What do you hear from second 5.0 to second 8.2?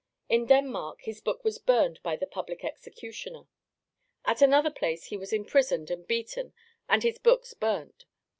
he was imprisoned and beaten and his books burned.